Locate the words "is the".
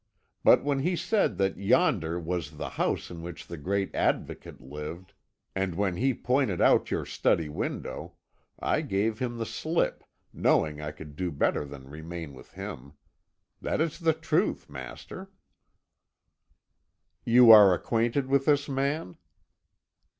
13.79-14.13